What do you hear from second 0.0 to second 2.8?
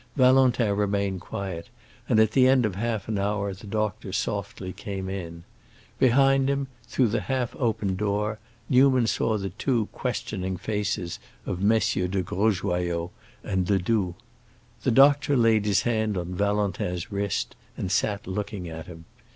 Valentin remained quiet, and at the end of